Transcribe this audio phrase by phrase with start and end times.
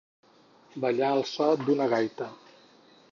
[0.85, 2.31] Ballar al so d'una gaita.